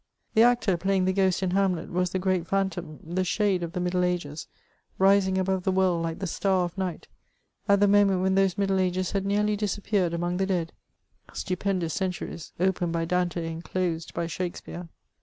[0.33, 3.79] The actor playing the ghost in Hamlet was the great phantom, the shade of the
[3.79, 4.47] middle ages,
[4.97, 7.07] rising above the world like the star of night,
[7.67, 10.73] at the moment when those middle ages had nearly disappeared among the dead—
[11.33, 14.89] stupendous centuries, opened by Dante and closed by Shakspeare.